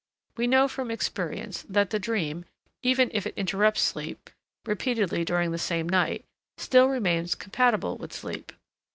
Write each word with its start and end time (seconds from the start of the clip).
We 0.35 0.47
know 0.47 0.67
from 0.67 0.89
experience 0.89 1.61
that 1.69 1.91
the 1.91 1.99
dream, 1.99 2.45
even 2.81 3.11
if 3.13 3.27
it 3.27 3.35
interrupts 3.37 3.83
sleep, 3.83 4.31
repeatedly 4.65 5.23
during 5.23 5.51
the 5.51 5.59
same 5.59 5.87
night, 5.87 6.25
still 6.57 6.87
remains 6.87 7.35
compatible 7.35 7.97
with 7.99 8.11
sleep. 8.11 8.51